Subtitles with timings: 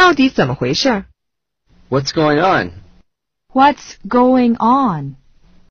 [0.00, 1.04] 到底怎么回事
[1.90, 2.70] ？What's going on?
[3.52, 5.16] What's going on?